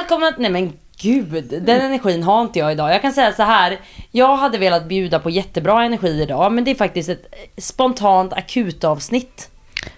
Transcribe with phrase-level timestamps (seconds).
[0.00, 0.32] Välkomna!
[0.38, 0.72] Nej men
[1.02, 2.90] gud, den energin har inte jag idag.
[2.94, 3.80] Jag kan säga så här.
[4.10, 7.26] Jag hade velat bjuda på jättebra energi idag men det är faktiskt ett
[7.58, 9.50] spontant akutavsnitt.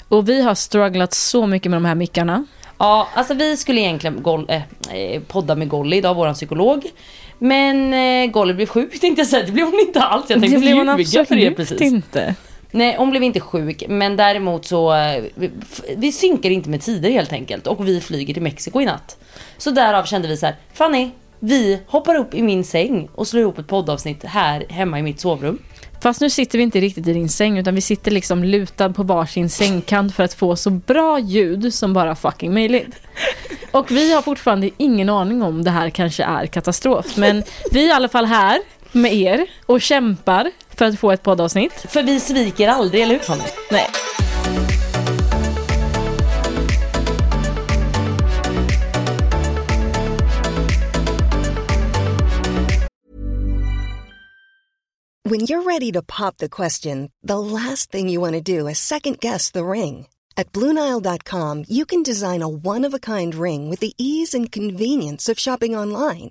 [0.08, 2.44] Och vi har strugglat så mycket med de här mickarna.
[2.78, 6.82] Ja, alltså vi skulle egentligen gol- äh, podda med Golly idag, våran psykolog.
[7.38, 10.24] Men äh, Golly blev sjuk tänkte jag säga, det blev hon inte alls.
[10.28, 12.34] Jag tänkte det blev hon absolut inte.
[12.76, 15.50] Nej, hon blev inte sjuk, men däremot så, eh, vi,
[15.96, 17.66] vi synkar inte med tider helt enkelt.
[17.66, 19.18] Och vi flyger till Mexiko i natt.
[19.58, 23.42] Så därav kände vi så här, Fanny, vi hoppar upp i min säng och slår
[23.42, 25.58] ihop ett poddavsnitt här hemma i mitt sovrum.
[26.02, 29.02] Fast nu sitter vi inte riktigt i din säng utan vi sitter liksom lutad på
[29.02, 33.00] varsin sängkant för att få så bra ljud som bara fucking möjligt.
[33.72, 37.16] Och vi har fortfarande ingen aning om det här kanske är katastrof.
[37.16, 38.58] Men vi är i alla fall här
[38.92, 41.72] med er och kämpar för att få ett poddavsnitt.
[41.72, 43.44] För vi sviker aldrig, eller hur Fanny?
[43.70, 43.86] Nej.
[55.28, 58.78] When you're ready to pop the question, the last thing you want to do is
[58.78, 60.06] second guess the ring.
[60.36, 64.52] At Bluenile.com, you can design a one of a kind ring with the ease and
[64.52, 66.30] convenience of shopping online.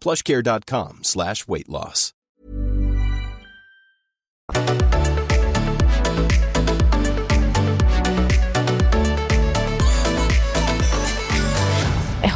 [0.00, 2.14] plushcare.com slash weight loss.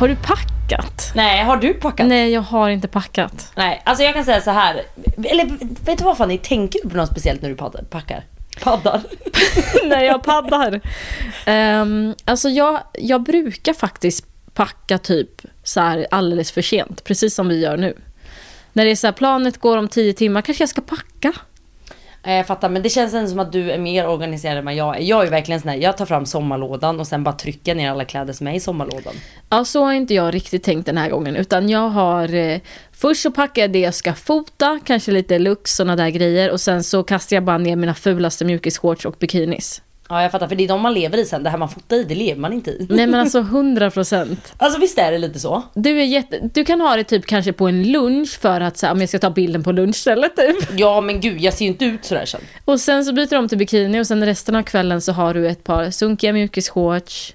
[0.04, 1.12] Har du packat?
[1.14, 2.06] Nej, har du packat?
[2.06, 3.52] Nej, jag har inte packat.
[3.56, 4.82] Nej, alltså jag kan säga så här.
[5.24, 5.44] Eller
[5.84, 7.56] vet du vad Fanny, tänker du på något speciellt när du
[7.90, 8.24] packar?
[8.62, 9.00] Paddar?
[9.88, 10.80] när jag paddar.
[11.46, 17.48] Um, alltså jag, jag brukar faktiskt packa typ så här alldeles för sent, precis som
[17.48, 17.96] vi gör nu.
[18.72, 21.32] När det är så här, planet går om tio timmar, kanske jag ska packa.
[22.26, 24.96] Jag fattar, men det känns ändå som att du är mer organiserad än vad jag
[24.96, 25.00] är.
[25.00, 28.04] Jag är verkligen sån här, jag tar fram sommarlådan och sen bara trycker ner alla
[28.04, 29.14] kläder som är i sommarlådan.
[29.48, 32.60] Ja, så har inte jag riktigt tänkt den här gången, utan jag har eh,
[32.92, 36.60] först så packar jag det jag ska fota, kanske lite lux, såna där grejer, och
[36.60, 39.82] sen så kastar jag bara ner mina fulaste mjukisshorts och bikinis.
[40.08, 41.42] Ja jag fattar, för det är de man lever i sen.
[41.42, 42.86] Det här man fotar i, det lever man inte i.
[42.90, 44.52] Nej men alltså 100 procent.
[44.58, 45.62] Alltså visst är det lite så?
[45.74, 48.92] Du, är jätte, du kan ha det typ kanske på en lunch för att här,
[48.92, 50.56] om jag ska ta bilden på lunchstället typ.
[50.78, 52.40] Ja men gud, jag ser ju inte ut sådär sen.
[52.64, 55.34] Och sen så byter du om till bikini och sen resten av kvällen så har
[55.34, 57.34] du ett par sunkiga mjukisshorts,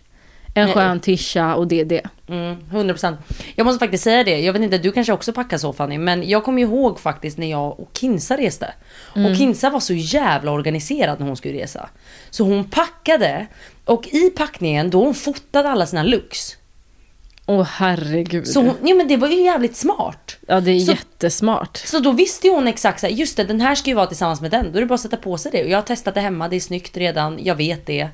[0.55, 0.73] en Nej.
[0.73, 2.01] skön tisha och det är det.
[2.29, 3.17] Mm, 100%.
[3.55, 6.29] Jag måste faktiskt säga det, jag vet inte, du kanske också packar så Fanny, men
[6.29, 8.73] jag kommer ihåg faktiskt när jag och Kinsa reste.
[9.13, 11.89] Och Kinsa var så jävla organiserad när hon skulle resa.
[12.29, 13.47] Så hon packade,
[13.85, 16.55] och i packningen då hon fotade alla sina looks.
[17.45, 18.47] Åh herregud.
[18.47, 20.37] Så hon, ja men det var ju jävligt smart.
[20.47, 21.77] ja det är så- jättesmart.
[21.77, 24.07] Så då visste ju hon exakt så här, just det den här ska ju vara
[24.07, 24.71] tillsammans med den.
[24.71, 25.63] Då är det bara att sätta på sig det.
[25.63, 28.09] Och jag har testat det hemma, det är snyggt redan, jag vet det.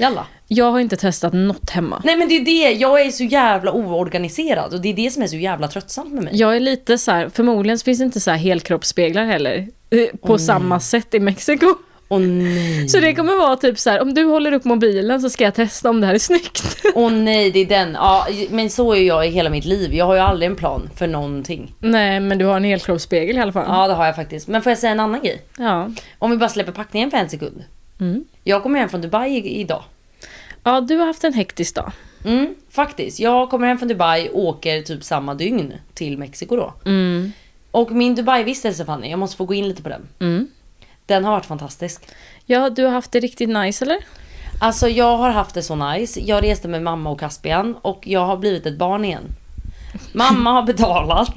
[0.00, 0.26] Jalla.
[0.48, 2.00] Jag har inte testat något hemma.
[2.04, 5.22] Nej men det är det, jag är så jävla oorganiserad och det är det som
[5.22, 6.32] är så jävla tröttsamt med mig.
[6.36, 9.68] Jag är lite så här, förmodligen finns det inte så här helkroppsspeglar heller.
[9.90, 11.66] eh, På samma sätt i Mexiko.
[12.08, 12.88] Åh nej.
[12.88, 15.54] Så det kommer vara typ så här, om du håller upp mobilen så ska jag
[15.54, 16.76] testa om det här är snyggt.
[16.94, 17.92] Åh nej, det är den.
[17.94, 19.94] Ja, men så är jag i hela mitt liv.
[19.94, 21.74] Jag har ju aldrig en plan för någonting.
[21.78, 23.64] Nej men du har en helkroppsspegel i alla fall.
[23.68, 24.48] Ja, det har jag faktiskt.
[24.48, 25.42] Men får jag säga en annan grej?
[25.58, 25.90] Ja.
[26.18, 27.64] Om vi bara släpper packningen för en sekund.
[28.44, 29.82] Jag kommer hem från Dubai idag.
[30.62, 31.92] Ja, du har haft en hektisk dag.
[32.24, 33.20] Mm, faktiskt.
[33.20, 36.72] Jag kommer hem från Dubai och åker typ samma dygn till Mexiko då.
[37.70, 40.08] Och min Dubai-vistelse Fanny, jag måste få gå in lite på den.
[41.06, 42.02] Den har varit fantastisk.
[42.46, 43.98] Ja, du har haft det riktigt nice eller?
[44.60, 46.20] Alltså jag har haft det så nice.
[46.20, 49.22] Jag reste med mamma och Caspian och jag har blivit ett barn igen.
[50.12, 51.34] Mamma har betalat.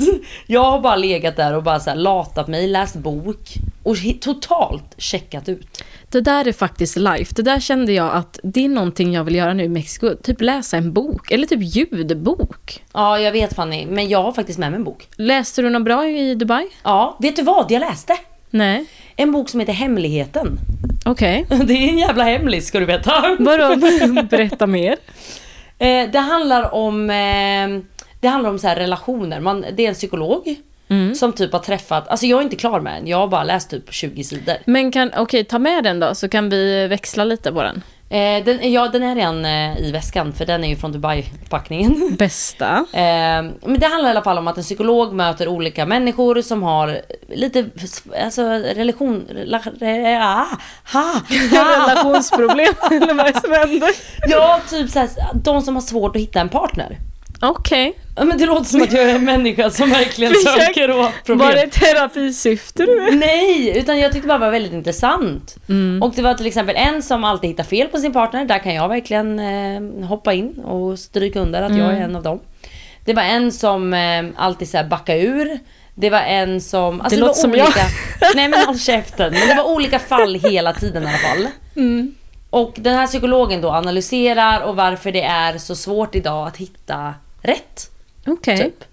[0.47, 4.95] Jag har bara legat där och bara så här latat mig, läst bok och totalt
[4.97, 5.83] checkat ut.
[6.09, 7.33] Det där är faktiskt life.
[7.35, 10.15] Det där kände jag att det är någonting jag vill göra nu i Mexiko.
[10.23, 12.83] Typ läsa en bok, eller typ ljudbok.
[12.93, 15.07] Ja, jag vet Fanny, men jag har faktiskt med mig en bok.
[15.15, 16.67] Läste du något bra i Dubai?
[16.83, 18.17] Ja, vet du vad jag läste?
[18.49, 18.85] Nej.
[19.15, 20.57] En bok som heter Hemligheten.
[21.05, 21.45] Okej.
[21.49, 23.37] Det är en jävla hemlis ska du veta.
[23.39, 23.75] Vadå?
[24.29, 24.97] Berätta mer.
[25.77, 27.83] Eh, det handlar om, eh,
[28.19, 29.39] det handlar om så här relationer.
[29.39, 30.55] Man, det är en psykolog
[31.15, 33.69] som typ har träffat, alltså jag är inte klar med den, jag har bara läst
[33.69, 34.55] typ 20 sidor.
[34.65, 37.83] Men kan, okej, ta med den då, så kan vi växla lite på den.
[38.13, 42.15] Eh, den, ja, den är redan eh, i väskan för den är ju från Dubai-packningen.
[42.19, 42.85] Bästa.
[42.93, 46.63] Eh, men det handlar i alla fall om att en psykolog möter olika människor som
[46.63, 47.65] har lite,
[48.23, 50.45] alltså relation, la, re, ah,
[50.93, 51.21] ha, ha.
[51.89, 53.89] Relationsproblem, eller vad är det som händer?
[54.29, 56.97] Ja, typ såhär, de som har svårt att hitta en partner.
[57.49, 57.93] Okej.
[58.15, 61.11] Ja, men det låter som att jag är en människa som verkligen Försök- söker har
[61.25, 61.47] problem.
[61.47, 63.11] Var det terapisyfte du?
[63.15, 65.55] Nej, utan jag tyckte bara det var väldigt intressant.
[66.01, 68.45] Och det var till exempel en som alltid hittar fel på sin partner.
[68.45, 72.23] Där kan jag verkligen eh, hoppa in och stryka under att jag är en av
[72.23, 72.39] dem.
[73.05, 75.59] Det var en som eh, alltid så här backade ur.
[75.95, 77.01] Det var en som...
[77.01, 77.67] Alltså Det det, låter som var jag.
[77.67, 77.85] olika...
[78.35, 79.33] Nej men håll käften.
[79.33, 81.47] Men det var olika fall hela tiden i alla fall.
[82.49, 87.13] Och den här psykologen då analyserar och varför det är så svårt idag att hitta
[87.43, 87.91] rätt.
[88.27, 88.57] Okej.
[88.57, 88.83] Typ.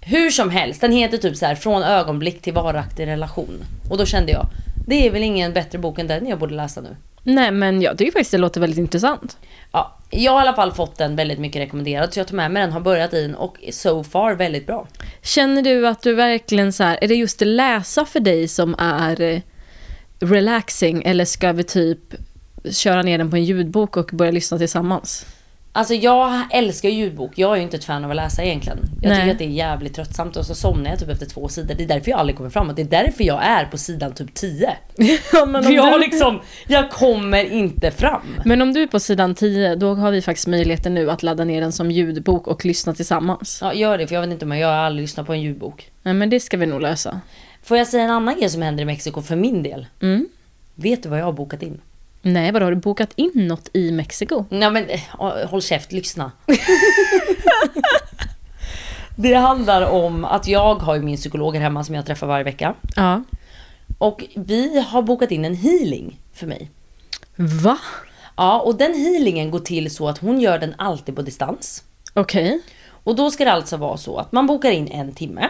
[0.00, 3.64] Hur som helst, den heter typ så här från ögonblick till varaktig relation.
[3.90, 4.46] Och då kände jag,
[4.86, 6.96] det är väl ingen bättre bok än den jag borde läsa nu.
[7.22, 9.36] Nej men jag tycker faktiskt det låter väldigt intressant.
[9.72, 12.50] Ja, jag har i alla fall fått den väldigt mycket rekommenderad så jag tar med
[12.50, 14.86] mig den, har börjat i den och so far väldigt bra.
[15.22, 18.74] Känner du att du verkligen så här, är det just det läsa för dig som
[18.78, 19.40] är eh,
[20.20, 22.14] relaxing eller ska vi typ
[22.70, 25.26] köra ner den på en ljudbok och börja lyssna tillsammans?
[25.74, 28.78] Alltså jag älskar ljudbok, jag är ju inte ett fan av att läsa egentligen.
[29.02, 29.20] Jag Nej.
[29.20, 31.74] tycker att det är jävligt tröttsamt och så somnar jag typ efter två sidor.
[31.74, 32.76] Det är därför jag aldrig kommer framåt.
[32.76, 34.76] Det är därför jag är på sidan typ 10.
[35.32, 38.22] ja, men, För om jag du, liksom, jag kommer inte fram.
[38.44, 41.44] men om du är på sidan 10, då har vi faktiskt möjligheten nu att ladda
[41.44, 43.58] ner den som ljudbok och lyssna tillsammans.
[43.62, 45.40] Ja, gör det för jag vet inte om jag, jag har aldrig lyssnat på en
[45.40, 45.90] ljudbok.
[46.02, 47.20] Nej men det ska vi nog lösa.
[47.62, 49.86] Får jag säga en annan grej som händer i Mexiko för min del?
[50.00, 50.28] Mm.
[50.74, 51.80] Vet du vad jag har bokat in?
[52.22, 54.44] Nej, vadå, har du bokat in något i Mexiko?
[54.48, 55.00] Nej men eh,
[55.48, 56.32] håll käft, lyssna.
[59.16, 62.44] det handlar om att jag har ju min psykolog här hemma som jag träffar varje
[62.44, 62.74] vecka.
[62.96, 63.22] Ja.
[63.98, 66.70] Och vi har bokat in en healing för mig.
[67.36, 67.78] Va?
[68.36, 71.84] Ja, och den healingen går till så att hon gör den alltid på distans.
[72.14, 72.60] Okej.
[73.04, 75.48] Och då ska det alltså vara så att man bokar in en timme.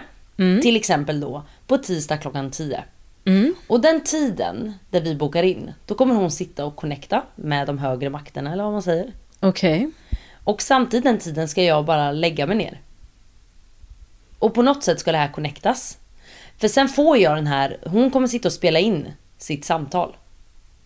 [0.63, 2.85] Till exempel då på tisdag klockan 10.
[3.25, 3.55] Mm.
[3.67, 7.79] Och den tiden där vi bokar in, då kommer hon sitta och connecta med de
[7.79, 9.13] högre makterna eller vad man säger.
[9.41, 9.91] Okej.
[10.45, 12.81] Och samtidigt den tiden ska jag bara lägga mig ner.
[14.39, 15.99] Och på något sätt ska det här connectas.
[16.59, 20.17] För sen får jag den här, hon kommer sitta och spela in sitt samtal.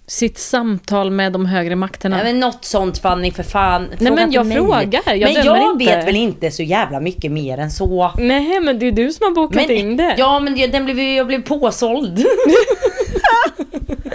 [0.09, 2.17] Sitt samtal med de högre makterna.
[2.17, 3.89] Nej men något sånt Fanny för fan.
[3.99, 4.57] Fråga men inte jag mig.
[4.57, 5.85] frågar, jag Men jag inte.
[5.85, 8.13] vet väl inte så jävla mycket mer än så.
[8.19, 10.15] Nej, men det är du som har bokat Men, in det.
[10.19, 12.19] Ja men det- den blev, ju- jag blev påsåld.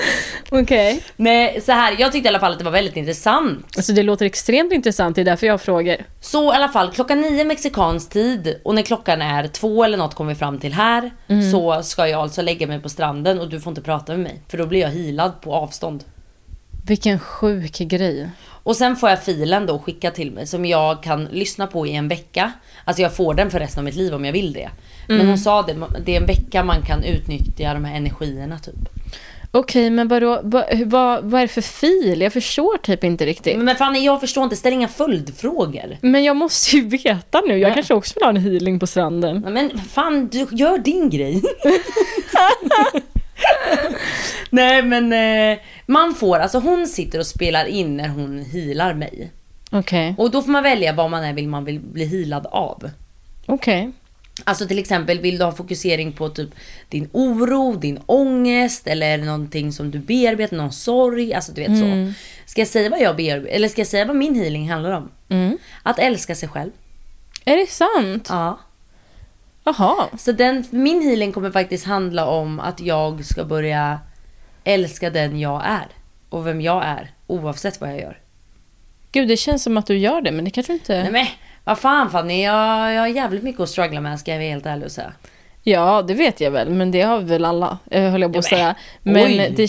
[0.49, 1.03] Okej.
[1.15, 3.65] Nej så här, jag tyckte i alla fall att det var väldigt intressant.
[3.77, 6.05] Alltså det låter extremt intressant, det är därför jag frågar.
[6.21, 10.15] Så i alla fall klockan nio mexikansk tid och när klockan är två eller något
[10.15, 11.11] kommer vi fram till här.
[11.51, 14.41] Så ska jag alltså lägga mig på stranden och du får inte prata med mig.
[14.47, 16.03] För då blir jag healad på avstånd.
[16.85, 18.29] Vilken sjuk grej.
[18.63, 21.95] Och sen får jag filen då skicka till mig som jag kan lyssna på i
[21.95, 22.51] en vecka.
[22.85, 24.69] Alltså jag får den för resten av mitt liv om jag vill det.
[25.07, 28.89] Men hon sa det, det är en vecka man kan utnyttja de här energierna typ.
[29.53, 32.21] Okej, men vadå, vad, vad, vad är det för fil?
[32.21, 33.57] Jag förstår typ inte riktigt.
[33.59, 35.97] Men fan jag förstår inte, ställ inga följdfrågor.
[36.01, 37.73] Men jag måste ju veta nu, jag Ja.
[37.73, 39.45] kanske också vill ha en healing på stranden.
[39.49, 41.41] Men fan, du gör din grej.
[44.49, 45.13] Nej men
[45.53, 49.31] eh, man får, alltså hon sitter och spelar in när hon healar mig.
[49.71, 52.89] Okej, Och då får man välja vad man är vill man vill bli healad av.
[53.45, 53.91] okej.
[54.43, 56.49] Alltså till exempel vill du ha fokusering på typ
[56.89, 61.33] din oro, din ångest eller någonting som du bearbetar, någon sorg.
[61.33, 62.13] Alltså du vet så.
[62.45, 65.11] Ska jag säga vad jag bearbetar, eller ska jag säga vad min healing handlar om?
[65.29, 65.57] Mm.
[65.83, 66.71] Att älska sig själv.
[67.45, 68.27] Är det sant?
[68.29, 68.59] Ja.
[69.63, 70.09] Jaha.
[70.17, 73.99] Så den, min healing kommer faktiskt handla om att jag ska börja
[74.63, 75.87] älska den jag är.
[76.29, 78.19] Och vem jag är, oavsett vad jag gör.
[79.11, 81.09] Gud, det känns som att du gör det, men det kanske inte...
[81.11, 84.49] Nej vad fan Fanny, jag, jag har jävligt mycket att struggla med ska jag vara
[84.49, 85.13] helt ärlig och säga.
[85.63, 88.45] Ja, det vet jag väl, men det har väl alla, eh, höll jag på att
[88.45, 88.75] säga.
[89.03, 89.53] Men, oj.
[89.57, 89.67] det,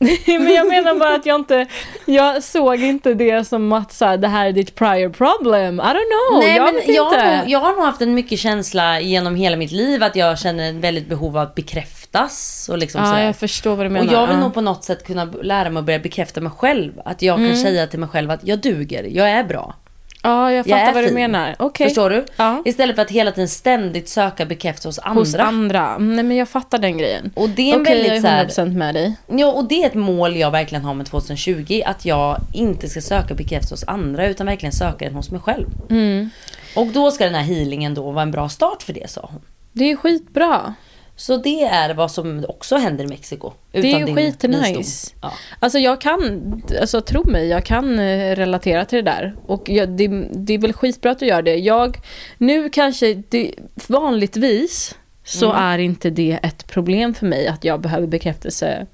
[0.38, 1.66] men jag menar bara att jag inte,
[2.06, 5.80] jag såg inte det som att så här, det här är ditt prior problem.
[5.80, 7.20] I don't know, Nej, jag men vet jag, inte.
[7.20, 10.38] har nog, jag har nog haft en mycket känsla genom hela mitt liv att jag
[10.38, 12.68] känner ett väldigt behov av att bekräftas.
[12.72, 13.24] Och liksom ja, sådär.
[13.24, 14.06] jag förstår vad du menar.
[14.06, 14.40] Och jag vill ja.
[14.42, 16.92] nog på något sätt kunna lära mig att börja bekräfta mig själv.
[17.04, 17.48] Att jag Mm.
[17.50, 19.74] kan säga till mig själv att jag duger, jag är bra.
[20.22, 21.14] Ja, jag Jag fattar är vad du fin.
[21.14, 21.56] menar.
[21.58, 21.86] Okej.
[21.86, 22.24] Förstår du?
[22.36, 22.62] Ja.
[22.64, 25.20] Istället för att hela tiden ständigt söka bekräftelse hos andra.
[25.20, 25.98] Hos andra.
[25.98, 27.30] Nej, men jag fattar den grejen.
[27.34, 29.14] Och det är en Okej, väldigt jag här- är 100% med dig.
[29.26, 31.82] Ja, och det är ett mål jag verkligen har med 2020.
[31.86, 35.66] Att jag inte ska söka bekräftelse hos andra utan verkligen söka den hos mig själv.
[35.90, 36.30] Mm.
[36.76, 39.40] Och då ska den här healingen då vara en bra start för det sa hon.
[39.72, 40.74] Det är skitbra.
[41.20, 43.52] Så det är vad som också händer i Mexiko.
[43.72, 45.14] Det är ju skitnice.
[45.22, 45.32] Ja.
[45.58, 49.34] Alltså jag kan, alltså tro mig, jag kan eh, relatera till det där.
[49.46, 51.56] Och jag, det, det är väl skitbra att du gör det.
[51.56, 51.96] Jag,
[52.38, 53.54] nu kanske, det,
[53.88, 55.62] vanligtvis så Mm.
[55.62, 58.86] är inte det ett problem för mig att jag behöver bekräftelse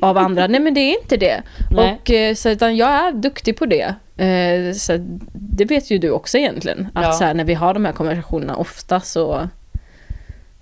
[0.00, 0.46] av andra.
[0.46, 1.42] Nej men det är inte det.
[1.70, 1.98] Nej.
[2.02, 3.94] Och, eh, så, utan jag är duktig på det.
[4.24, 4.96] Eh, Så,
[5.34, 6.88] det vet ju du också egentligen.
[6.94, 7.12] Att Ja.
[7.12, 9.48] så här, när vi har de här konversationerna ofta så,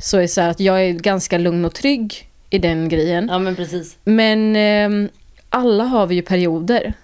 [0.00, 3.28] så är det så att jag är ganska lugn och trygg i den grejen.
[3.30, 3.96] ja men precis.
[4.04, 5.08] Men ehm,
[5.48, 6.94] alla har vi ju perioder.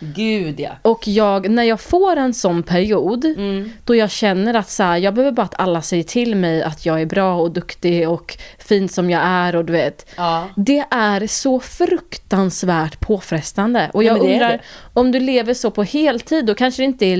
[0.00, 0.70] Gud ja.
[0.82, 3.72] Och jag, när jag får en sån period, Mm.
[3.84, 6.86] då jag känner att så här, jag behöver bara att alla säger till mig att
[6.86, 10.06] jag är bra och duktig och fin som jag är och du vet.
[10.16, 10.48] Ja.
[10.56, 13.90] Det är så fruktansvärt påfrestande.
[13.94, 14.62] Och Ja, jag är undrar,
[14.94, 17.16] om du lever så på heltid, då kanske det inte är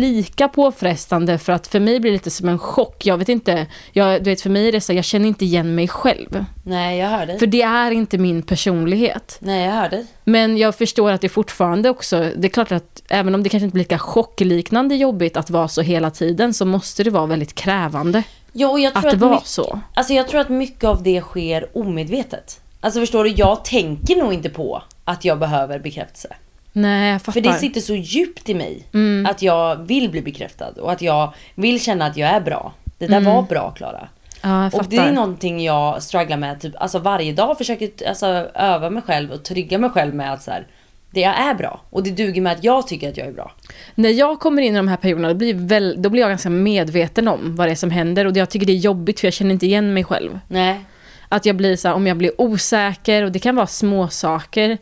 [0.00, 3.06] lika påfrestande för att för mig blir det lite som en chock.
[3.06, 5.74] Jag vet inte, jag, du vet för mig är det så, jag känner inte igen
[5.74, 6.44] mig själv.
[6.62, 7.38] Nej jag hör dig.
[7.38, 9.36] För det är inte min personlighet.
[9.40, 10.06] Nej jag hör dig.
[10.24, 13.64] Men jag förstår att det fortfarande också, det är klart att även om det kanske
[13.64, 17.54] inte blir lika chockliknande jobbigt att vara så hela tiden så måste det vara väldigt
[17.54, 19.80] krävande Ja och jag tror att att, vara så.
[19.94, 22.60] Alltså jag tror att mycket av det sker omedvetet.
[22.80, 26.28] Alltså förstår du, jag tänker nog inte på att jag behöver bekräftelse.
[26.72, 27.32] Nej, jag fattar.
[27.32, 29.26] För det sitter så djupt i mig Mm.
[29.26, 32.72] att jag vill bli bekräftad och att jag vill känna att jag är bra.
[32.98, 34.08] Det där var bra Klara.
[34.42, 37.58] ja, Och det är någonting jag strugglar med typ, alltså varje dag.
[37.58, 40.66] Försöker alltså, öva mig själv och trygga mig själv med att så här,
[41.14, 41.80] det jag är bra.
[41.90, 43.52] Och det duger med att jag tycker att jag är bra.
[43.94, 46.50] När jag kommer in i de här perioderna då blir, väl, då blir jag ganska
[46.50, 49.34] medveten om vad det är som händer och jag tycker det är jobbigt för jag
[49.34, 50.38] känner inte igen mig själv.
[50.48, 50.80] Nej.
[51.28, 54.78] Att jag blir så här, om jag blir osäker och det kan vara små saker.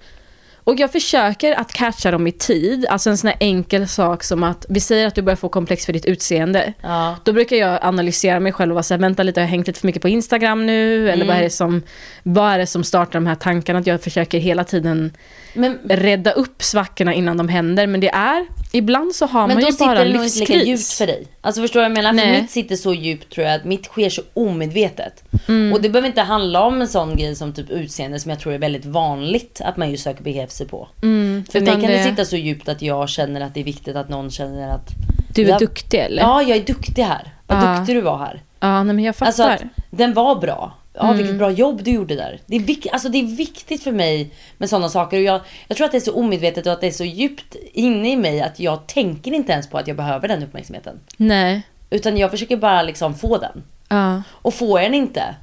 [0.64, 2.86] Och jag försöker att catcha dem i tid.
[2.86, 5.86] Alltså en sån här enkel sak som att, vi säger att du börjar få komplex
[5.86, 6.72] för ditt utseende.
[6.82, 7.16] Ja.
[7.24, 9.66] Då brukar jag analysera mig själv och vara så här, vänta lite, har jag hängt
[9.66, 11.10] lite för mycket på Instagram nu?
[11.10, 11.26] Eller Mm.
[11.26, 11.82] vad, är det som,
[12.22, 13.78] vad är det som startar de här tankarna?
[13.78, 15.12] Att jag försöker hela tiden
[15.54, 17.86] Men, rädda upp svackorna innan de händer.
[17.86, 20.24] Men det är, ibland så har men man då ju bara sitter en det nog
[20.26, 20.98] inte lika djupt livskris.
[20.98, 21.26] för dig.
[21.40, 22.12] Alltså förstår du vad jag menar?
[22.12, 22.34] Nej.
[22.34, 25.24] För mitt sitter så djupt tror jag att mitt sker så omedvetet.
[25.48, 25.72] Mm.
[25.72, 28.52] Och det behöver inte handla om en sån grej som typ utseende som jag tror
[28.54, 30.88] är väldigt vanligt att man ju söker bekräftelse på.
[31.00, 31.86] För mig kan det...
[31.86, 34.88] det- sitta så djupt att jag känner att det är viktigt att någon känner att
[35.34, 35.58] Du är Ja.
[35.58, 36.22] duktig eller?
[36.22, 37.34] Ja, jag är duktig här.
[37.46, 37.76] Vad Ja.
[37.78, 38.42] duktig du var här.
[38.60, 39.26] Ja, nej, men jag fattar.
[39.26, 40.72] Alltså att den var bra.
[40.94, 41.16] Ja, Mm.
[41.16, 42.40] vilket bra jobb du gjorde där.
[42.46, 45.16] Det är, vik- alltså, det är viktigt för mig med sådana saker.
[45.16, 47.56] Och jag, jag tror att det är så omedvetet och att det är så djupt
[47.72, 51.00] inne i mig att jag tänker inte ens på att jag behöver den uppmärksamheten.
[51.16, 51.62] Nej.
[51.90, 53.62] Utan jag försöker bara liksom få den.
[53.88, 54.22] Ja.
[54.30, 55.34] Och får jag den inte,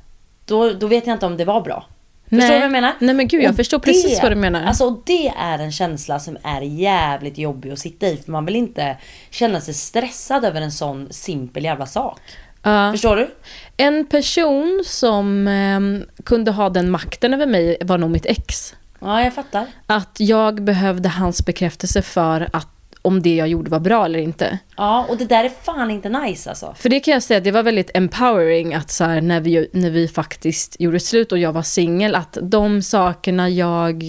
[0.45, 1.85] då, då vet jag inte om det var bra.
[2.23, 2.47] Förstår Nej.
[2.49, 2.93] du vad jag menar?
[2.99, 4.61] Nej, men gud, jag Och förstår precis vad du menar.
[4.63, 8.17] Alltså det är en känsla som är jävligt jobbig att sitta i.
[8.17, 8.97] För man vill inte
[9.29, 12.19] känna sig stressad över en sån simpel jävla sak.
[12.69, 12.91] Ja.
[12.91, 13.29] Förstår du?
[13.77, 18.75] En person som ehm, kunde ha den makten över mig var nog mitt ex.
[18.99, 19.65] Ja, jag fattar.
[19.85, 22.67] Att jag behövde hans bekräftelse för att
[23.01, 24.59] om det jag gjorde var bra eller inte.
[24.77, 26.75] Ja, och det där är fan inte nice alltså.
[26.77, 29.89] För det kan jag säga, det var väldigt empowering att så här, när, vi, när
[29.89, 34.03] vi faktiskt gjorde slut och jag var singel, att de sakerna jag...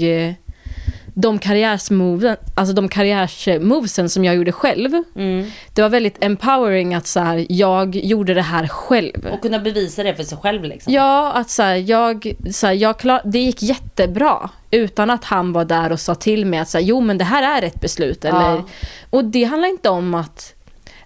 [1.17, 5.51] eh, De karriärsmoven, alltså de karriärsmovesen som jag gjorde själv, Mm.
[5.75, 9.27] det var väldigt empowering att så här, jag gjorde det här själv.
[9.33, 10.93] Och kunna bevisa det för sig själv liksom.
[10.93, 15.53] Ja, att så här, jag, så här, jag klar, det gick jättebra utan att han
[15.53, 18.25] var där och sa till mig att så jo men det här är ett beslut.
[18.25, 18.65] Eller, Ja.
[19.11, 20.55] Och det handlar inte om att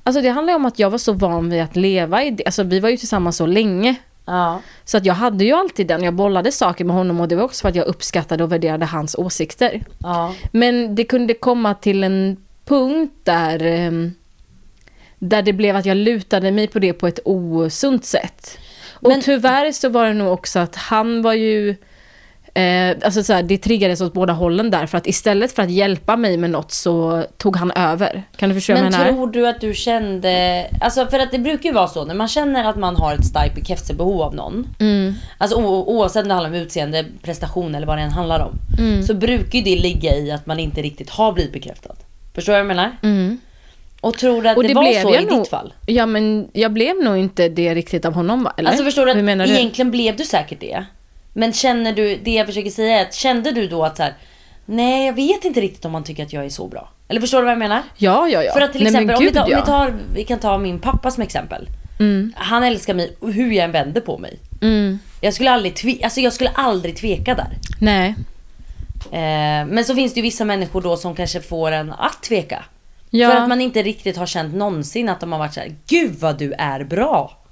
[0.06, 2.44] Alltså det handlar om att jag var så van vid att leva i det.
[2.46, 3.94] Alltså vi var ju tillsammans så länge.
[4.26, 4.60] Ja.
[4.84, 7.42] Så att jag hade ju alltid den, jag bollade saker med honom och det var
[7.44, 9.82] också för att jag uppskattade och värderade hans åsikter.
[9.98, 10.34] Ja.
[10.52, 14.12] Men det kunde komma till en punkt där, ehm,
[15.18, 18.58] där det blev att jag lutade mig på det på ett osunt sätt.
[18.92, 21.76] Och Men- tyvärr så var det nog också att han var ju
[22.56, 25.70] Eh, alltså så här, det triggades åt båda hållen där, för att istället för att
[25.70, 28.22] hjälpa mig med något så tog han över.
[28.36, 29.12] Kan du förstå vad Men jag menar?
[29.12, 32.28] tror du att du kände, alltså för att det brukar ju vara så när man
[32.28, 34.66] känner att man har ett starkt bekräftelsebehov av någon.
[34.80, 35.14] Mm.
[35.38, 38.52] Alltså o- oavsett om det handlar om utseende, prestation eller vad det än handlar om.
[38.78, 39.02] Mm.
[39.02, 41.94] Så brukar ju det ligga i att man inte riktigt har blivit bekräftad.
[42.34, 43.36] Förstår du vad jag menar?
[44.00, 44.56] Och tror du att Mm.
[44.56, 45.38] Och det, det var så i nog.
[45.40, 45.72] ditt fall?
[45.86, 48.54] Ja men jag blev nog inte det riktigt av honom va?
[48.58, 48.70] Eller?
[48.70, 49.52] Alltså förstår du att menar du?
[49.52, 50.84] egentligen blev du säkert det.
[51.36, 54.14] Men känner du, det jag försöker säga är att kände du då att så här,
[54.66, 56.88] nej jag vet inte riktigt om man tycker att jag är så bra.
[57.08, 57.82] Eller förstår du vad jag menar?
[57.96, 58.52] Ja, ja, ja.
[58.52, 60.58] För att till Nej, exempel, om, vi gud, tar, om vi, tar, vi kan ta
[60.58, 61.68] min pappa som exempel.
[62.34, 64.38] Han älskar mig hur jag än vänder på mig.
[64.62, 64.98] Mm.
[65.20, 67.58] Jag skulle aldrig, tve, alltså jag skulle aldrig tveka där.
[67.80, 68.14] Nej.
[69.12, 72.64] Eh, men så finns det ju vissa människor då som kanske får en att tveka.
[73.10, 73.30] Ja.
[73.30, 76.14] För att man inte riktigt har känt någonsin att de har varit så här: gud
[76.20, 77.43] vad du är bra.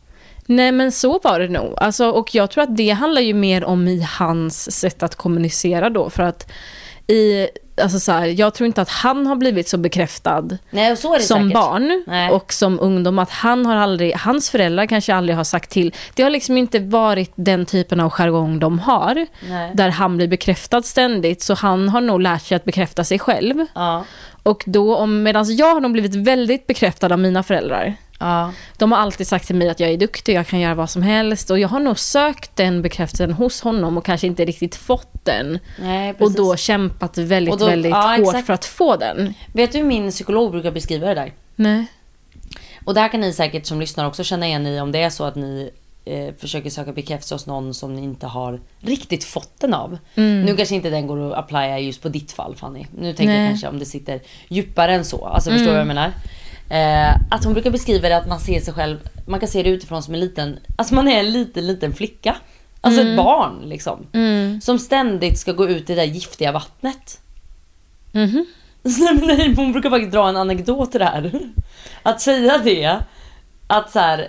[0.46, 1.74] Nej men så var det nog.
[1.76, 5.90] Alltså, och jag tror att det handlar ju mer om i hans sätt att kommunicera
[5.90, 6.10] då.
[6.10, 6.52] För att
[7.06, 7.48] i,
[7.82, 11.20] alltså så här, jag tror inte att han har blivit så bekräftad Nej så som
[11.20, 11.54] säkert.
[11.54, 12.30] barn Nej.
[12.30, 13.18] och som ungdom.
[13.18, 15.94] Att han har aldrig, hans föräldrar kanske aldrig har sagt till.
[16.14, 19.26] Det har liksom inte varit den typen av jargong de har.
[19.48, 19.70] Nej.
[19.74, 21.42] Där han blir bekräftad ständigt.
[21.42, 23.66] Så han har nog lärt sig att bekräfta sig själv.
[23.74, 24.04] Ja.
[24.42, 27.94] Och då, medan jag har nog blivit väldigt bekräftad av mina föräldrar.
[28.22, 28.52] Ja.
[28.76, 31.02] De har alltid sagt till mig att jag är duktig, jag kan göra vad som
[31.02, 31.50] helst.
[31.50, 35.58] Och jag har nog sökt den bekräftelsen hos honom och kanske inte riktigt fått den.
[35.80, 38.46] Nej, och då kämpat väldigt, då- väldigt ja, hårt exakt.
[38.46, 39.34] för att få den.
[39.52, 41.32] Vet du hur min psykolog brukar beskriva det där?
[41.56, 41.86] Nej.
[42.84, 45.24] Och där kan ni säkert som lyssnar också känna igen i om det är så
[45.24, 45.70] att ni
[46.04, 49.98] eh, försöker söka bekräftelse hos någon som ni inte har riktigt fått den av.
[50.14, 52.86] Nu kanske inte den går att applya just på ditt fall Fanny.
[52.98, 53.48] Nu tänker jag Nej.
[53.50, 55.24] kanske om det sitter djupare än så.
[55.26, 56.12] Alltså förstår du vad jag menar?
[56.72, 59.70] Eh, att hon brukar beskriva det att man ser sig själv, man kan se det
[59.70, 62.36] utifrån som en liten, alltså man är en liten liten flicka.
[62.80, 64.06] Alltså ett barn liksom.
[64.62, 67.20] Som ständigt ska gå ut i det där giftiga vattnet.
[69.22, 71.32] Nej, hon brukar faktiskt dra en anekdot till det här.
[72.02, 72.98] Att säga det,
[73.66, 74.28] att så här,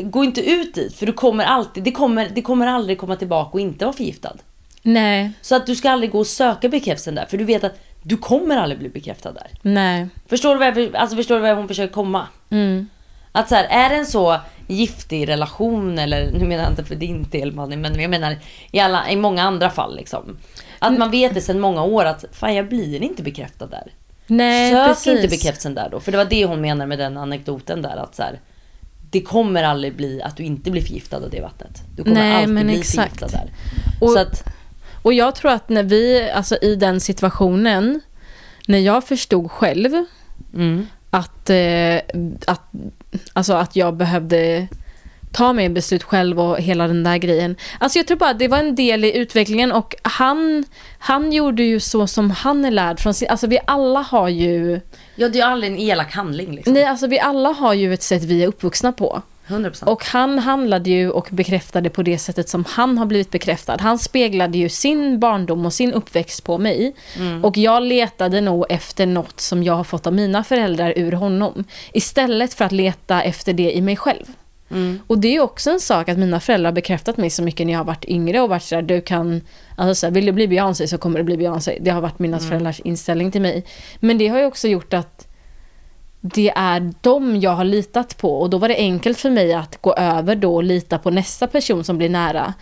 [0.00, 3.50] gå inte ut dit för du kommer alltid, det kommer, det kommer aldrig komma tillbaka
[3.52, 4.36] och inte vara förgiftad.
[4.82, 5.32] Nej.
[5.40, 8.16] Så att du ska aldrig gå och söka bekräftelsen där för du vet att du
[8.16, 9.46] kommer aldrig bli bekräftad där.
[9.62, 10.08] Nej.
[10.26, 12.26] Förstår du vad, jag, alltså förstår du vad hon försöker komma?
[12.50, 12.88] Mm.
[13.32, 16.94] Att så här, är det en så giftig relation eller, nu menar jag inte för
[16.94, 18.36] din del Manny, men jag menar
[18.70, 20.36] i, alla, i många andra fall liksom.
[20.78, 23.92] Att man vet det sedan många år att fan jag blir inte bekräftad där.
[24.26, 25.06] Nej, Sök precis.
[25.16, 26.00] inte bekräftelsen där då.
[26.00, 27.96] För det var det hon menar med den anekdoten där.
[27.96, 28.40] Att så här,
[29.10, 31.82] det kommer aldrig bli att du inte blir förgiftad av det vattnet.
[31.96, 33.18] Du kommer Nej, alltid men bli exakt.
[33.18, 33.50] förgiftad där.
[34.00, 34.44] Och- så att,
[35.02, 38.00] Och jag tror att när vi, alltså i den situationen,
[38.66, 40.04] när jag förstod själv
[40.54, 41.96] mm, att, eh,
[42.46, 42.62] att,
[43.32, 44.68] alltså att jag behövde
[45.32, 47.56] ta mig beslut själv och hela den där grejen.
[47.80, 50.64] Alltså jag tror bara att det var en del i utvecklingen och han,
[50.98, 54.80] han gjorde ju så som han är lärd från sin, alltså vi alla har ju,
[55.14, 56.74] ja det är aldrig en elak handling liksom.
[56.74, 59.22] nej alltså vi alla har ju ett sätt vi är uppvuxna på.
[59.46, 59.84] 100%.
[59.84, 63.76] Och han handlade ju och bekräftade på det sättet som han har blivit bekräftad.
[63.80, 66.94] Han speglade ju sin barndom och sin uppväxt på mig.
[67.42, 71.64] Och jag letade nog efter något som jag har fått av mina föräldrar ur honom.
[71.92, 74.24] Istället för att leta efter det i mig själv.
[75.06, 77.72] Och det är också en sak att mina föräldrar har bekräftat mig så mycket när
[77.72, 79.40] jag har varit yngre och varit sådär, du kan,
[79.76, 81.78] alltså såhär, vill du bli Beyoncé så kommer du bli Beyoncé.
[81.80, 83.64] Det har varit mina föräldrars inställning till mig.
[84.00, 85.28] Men det har ju också gjort att
[86.24, 89.78] det är dem jag har litat på och då var det enkelt för mig att
[89.80, 92.54] gå över då och lita på nästa person som blir nära.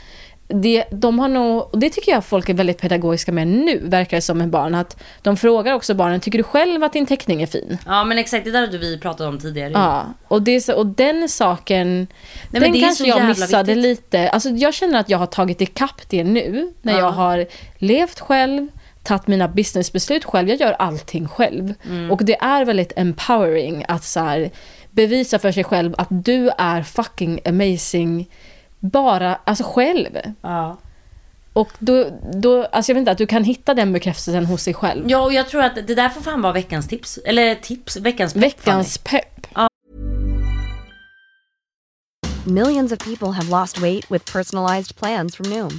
[0.52, 4.16] Det, de har nog, och det tycker jag folk är väldigt pedagogiska med nu, verkar
[4.16, 4.74] det som med barn.
[4.74, 7.78] Att de frågar också barnen, tycker du själv att din teckning är fin?
[7.86, 9.70] Ja men exakt, det där hade vi pratat om tidigare.
[9.72, 12.06] Ja, och, det, och den saken,
[12.50, 13.82] men den kanske jag missade viktigt.
[13.82, 14.30] lite.
[14.30, 16.98] Alltså jag känner att jag har tagit ikapp det nu, när Ja.
[16.98, 17.46] jag har
[17.78, 18.68] levt själv,
[19.02, 20.48] tagit mina businessbeslut själv.
[20.48, 21.74] Jag gör allting själv.
[21.84, 22.10] Mm.
[22.10, 24.50] Och det är väldigt empowering att så här,
[24.90, 28.30] bevisa för sig själv att du är fucking amazing
[28.78, 30.18] bara, alltså själv.
[30.42, 30.76] Ja.
[31.52, 34.74] Och då, då, alltså jag vet inte, att du kan hitta den bekräftelsen hos dig
[34.74, 35.10] själv.
[35.10, 37.18] ja och jag tror att det där får fan vara veckans tips.
[37.24, 39.46] Eller tips, veckans pepp, Veckans pepp.
[42.44, 45.78] Millions of people have lost weight with personalized plans from Noom,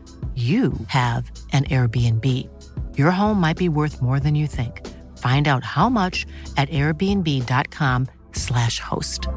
[0.35, 2.47] you have an Airbnb.
[2.97, 4.87] Your home might be worth more than you think.
[5.17, 9.27] Find out how much at airbnb.com/slash host.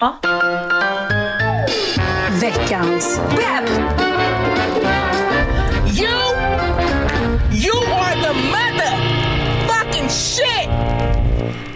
[0.00, 0.18] Ja.
[2.40, 3.70] Veckans skämt!
[6.00, 6.18] You,
[7.52, 8.96] you are the mother
[9.66, 10.68] fucking shit!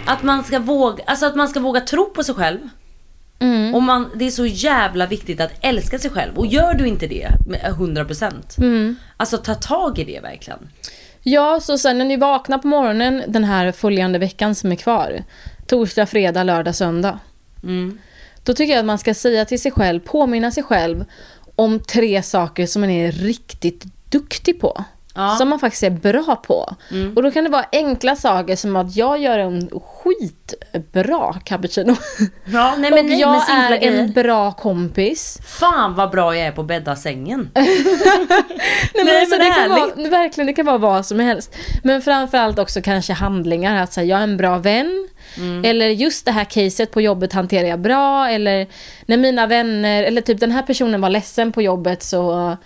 [0.05, 2.59] Att man ska våga, alltså att man ska våga tro på sig själv.
[3.43, 3.75] Mm.
[3.75, 6.37] Och man, det är så jävla viktigt att älska sig själv.
[6.37, 8.95] Och gör du inte det med 100% Mm.
[9.17, 10.59] Alltså ta tag i det verkligen.
[11.21, 15.23] Ja, så sen när ni vaknar på morgonen den här följande veckan som är kvar,
[15.67, 17.19] torsdag, fredag, lördag, söndag.
[17.63, 17.97] Mm.
[18.43, 21.05] Då tycker jag att man ska säga till sig själv, påminna sig själv
[21.55, 24.83] om tre saker som man är riktigt duktig på.
[25.15, 25.35] Ja.
[25.35, 26.75] Som man faktiskt är bra på.
[27.15, 31.95] Och då kan det vara enkla saker som att jag gör en skitbra cappuccino.
[32.45, 33.99] Ja, nej och men nej, jag simpla är grejer.
[33.99, 35.39] en bra kompis.
[35.59, 37.49] Fan vad bra jag är på att bädda sängen.
[37.55, 37.67] Nej,
[38.95, 41.55] men Nej, alltså, men det kan vara, verkligen, det kan vara vad som helst.
[41.83, 43.83] Men framförallt också kanske handlingar.
[43.83, 45.07] Att säga, jag är en bra vän.
[45.37, 45.65] Mm.
[45.65, 48.29] Eller just det här caset på jobbet hanterar jag bra.
[48.29, 48.67] Eller
[49.05, 52.57] när mina vänner, eller typ den här personen var ledsen på jobbet så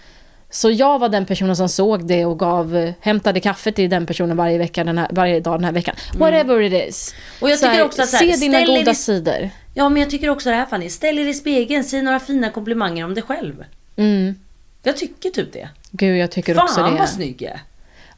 [0.50, 4.38] så jag var den personen som såg det och gav, hämtade kaffe till den personen
[4.38, 5.96] varje, vecka den här, varje dag den här veckan.
[6.18, 7.14] Whatever it is.
[7.14, 7.24] Mm.
[7.42, 9.50] Och jag Så tycker här, också att här, se dina goda i- sidor.
[9.74, 10.90] Ja men jag tycker också det här Fanny.
[10.90, 13.64] Ställ er i spegeln, säg några fina komplimanger om dig själv.
[13.96, 14.36] Mm.
[14.84, 15.70] Jag tycker typ det.
[15.92, 17.00] Gud, jag tycker också Fan det.
[17.00, 17.60] vad snygg jag.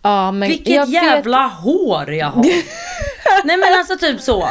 [0.01, 2.43] Ja, men Vilket jag vet- jävla hår jag har.
[3.45, 4.49] Nej men alltså typ så.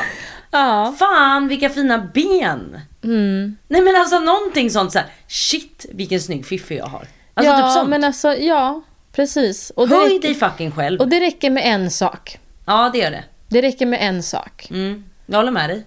[0.50, 0.94] Ja.
[0.98, 2.80] Fan vilka fina ben.
[3.04, 3.56] Mm.
[3.68, 5.08] Nej men alltså någonting sånt så här.
[5.28, 7.06] Shit vilken snygg fiffi jag har.
[7.38, 7.90] Alltså ja, typ sånt.
[7.90, 9.70] men alltså, ja, precis.
[9.70, 11.00] Och Höj räcker, dig fucking själv.
[11.00, 12.38] och det räcker med en sak.
[12.66, 13.24] Ja det gör det.
[13.48, 14.66] Det räcker med en sak.
[14.70, 15.84] Mm, jag håller med dig.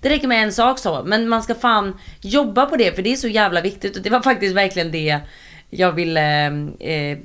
[0.00, 3.12] Det räcker med en sak så, men man ska fan jobba på det för det
[3.12, 5.20] är så jävla viktigt och det var faktiskt verkligen det
[5.70, 6.46] jag ville
[6.80, 7.18] eh, eh,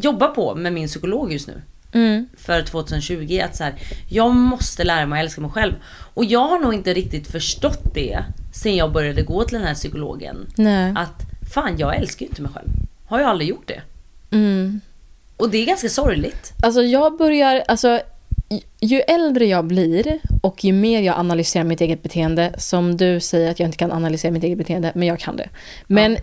[0.00, 1.62] jobba på med min psykolog just nu.
[1.92, 2.28] Mm.
[2.38, 3.74] För 2020 att så här,
[4.10, 5.74] jag måste lära mig att älska mig själv.
[6.14, 8.18] Och jag har nog inte riktigt förstått det
[8.54, 10.46] sen jag började gå till den här psykologen.
[10.56, 10.92] Nej.
[10.96, 11.22] Att
[11.54, 12.68] fan jag älskar ju inte mig själv.
[13.06, 13.82] Har jag aldrig gjort det.
[14.36, 14.80] Mm.
[15.36, 16.52] Och det är ganska sorgligt.
[16.62, 18.00] Alltså jag börjar, alltså
[18.80, 23.50] ju- äldre jag blir och ju mer jag analyserar mitt eget beteende, som du säger
[23.50, 25.48] att jag inte kan analysera mitt eget beteende, men jag kan det.
[25.86, 26.16] Men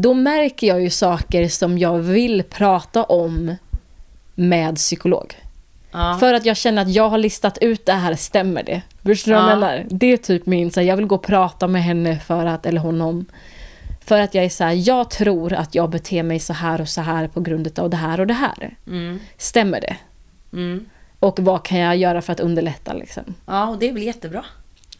[0.00, 3.56] då märker jag ju saker som jag vill prata om
[4.34, 5.34] med psykolog.
[5.92, 6.16] Ja.
[6.20, 8.82] För att jag känner att jag har listat ut det här, stämmer det?
[9.04, 9.56] Förstår du vad jag Ja.
[9.60, 9.86] menar?
[9.90, 12.80] Det är typ min, så jag vill gå och prata med henne för att, eller
[12.80, 13.26] honom.
[14.10, 16.88] För att jag är så här, jag tror att jag beter mig så här och
[16.88, 18.76] så här på grund av det här och det här.
[18.86, 19.18] Mm.
[19.38, 19.96] Stämmer det?
[20.52, 20.84] Mm.
[21.20, 23.22] Och vad kan jag göra för att underlätta liksom?
[23.46, 24.44] Ja, och det är väl jättebra.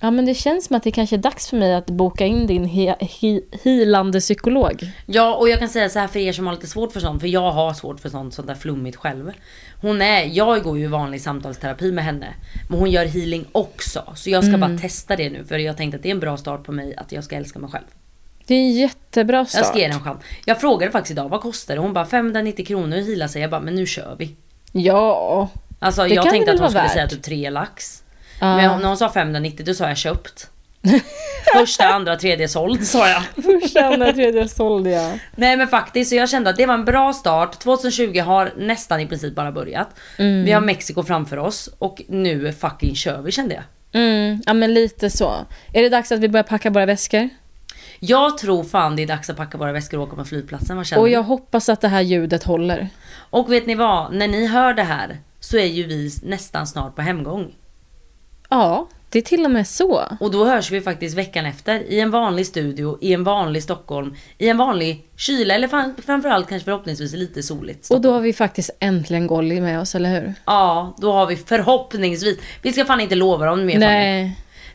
[0.01, 2.47] Ja men det känns som att det kanske är dags för mig att boka in
[2.47, 4.93] din he- he- healande psykolog.
[5.07, 7.21] Ja, och jag kan säga så här för er som har lite svårt för sånt,
[7.21, 9.33] för jag har svårt för sånt, sånt där flummigt själv.
[9.81, 12.35] Hon är, jag går ju vanlig samtalsterapi med henne,
[12.69, 14.13] men hon gör healing också.
[14.15, 16.37] Så jag ska bara testa det nu, för jag tänkte att det är en bra
[16.37, 17.85] start på mig att jag ska älska mig själv.
[18.51, 19.59] Det är en jättebra start.
[19.59, 20.21] Jag ska ge den en chans.
[20.45, 21.81] Jag frågade faktiskt idag, vad kostar det?
[21.81, 23.43] Hon bara 590 kronor att heala sig.
[23.43, 24.37] Jag bara, men nu kör vi.
[24.73, 25.49] Ja.
[25.79, 26.93] Alltså Det jag kan tänkte att hon skulle värt.
[26.93, 28.03] säga typ 3 lax.
[28.41, 28.57] Ja.
[28.57, 30.51] Men när hon sa 590 då sa jag köpt.
[31.57, 33.23] Första, andra, tredje såld sa jag.
[33.45, 35.19] Första, andra, tredje sålde jag.
[35.37, 37.59] Nej men faktiskt, så jag kände att det var en bra start.
[37.59, 39.89] 2020 har nästan i princip bara börjat.
[40.19, 40.45] Mm.
[40.45, 43.65] Vi har Mexiko framför oss och nu fucking kör vi kände jag.
[44.03, 45.35] Mm, ja men lite så.
[45.73, 47.29] Är det dags att vi börjar packa våra väskor?
[48.03, 50.77] Jag tror fan det är dags att packa våra väskor och åka på flygplatsen.
[50.77, 52.89] Vad känner Och jag hoppas att det här ljudet håller.
[53.31, 54.15] Och vet ni vad?
[54.15, 57.55] När ni hör det här så är ju vi nästan snart på hemgång.
[58.49, 60.03] Ja, det är till och med så.
[60.21, 64.15] Och då hörs vi faktiskt veckan efter i en vanlig studio, i en vanlig Stockholm,
[64.39, 67.91] i en vanlig kyla eller fram- framförallt kanske förhoppningsvis lite soligt.
[67.91, 70.35] Och då har vi faktiskt äntligen Golly med oss, eller hur?
[70.45, 74.31] Ja, då har vi förhoppningsvis, vi ska fan inte lova dem mer Fanny.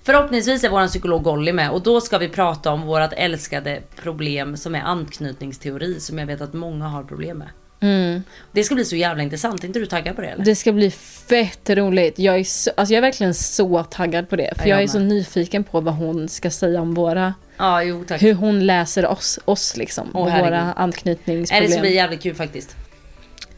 [0.06, 4.58] Förhoppningsvis är våran psykolog Golly med och då ska vi prata om vårat älskade problem
[4.58, 7.48] som är anknytningsteori som jag vet att många har problem med.
[7.80, 8.24] Mm.
[8.52, 10.46] Det ska bli så jävla intressant, är inte du taggad på det eller?
[10.46, 12.20] Det ska bli fett roligt.
[12.20, 14.54] Jag är, så, alltså jag är verkligen så taggad på det.
[14.56, 17.34] För Ja, jag jag är så nyfiken på vad hon ska säga om våra...
[17.58, 18.06] Ja, jo.
[18.10, 20.10] Hur hon läser oss, oss liksom.
[20.14, 21.70] Åh, och våra anknytningsproblem.
[21.70, 22.76] det ska bli jävligt kul faktiskt.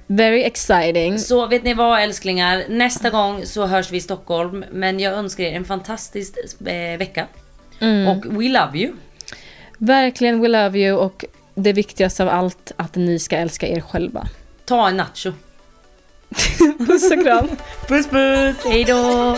[0.07, 1.19] Very exciting.
[1.19, 4.65] Så vet ni vad älsklingar, nästa gång så hörs vi i Stockholm.
[4.71, 7.27] Men jag önskar er en fantastisk eh, vecka.
[7.79, 8.07] Mm.
[8.07, 8.93] Och we love you.
[9.77, 14.27] Verkligen we love you och det viktigaste av allt att ni ska älska er själva.
[14.65, 15.33] Ta en nacho.
[16.87, 17.47] Puss och kram.
[17.87, 19.37] Puss puss, hejdå!